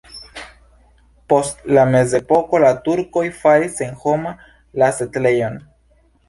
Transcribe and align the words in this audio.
Post 1.33 1.59
la 1.77 1.83
mezepoko 1.95 2.61
la 2.63 2.71
turkoj 2.87 3.23
faris 3.43 3.77
senhoma 3.83 4.33
la 4.85 4.91
setlejon. 5.03 5.63